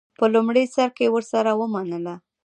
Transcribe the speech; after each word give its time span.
په 0.19 0.25
لومړي 0.33 0.63
سر 0.75 0.89
کې 0.97 1.05
ورسره 1.15 1.51
ومنله. 1.59 2.15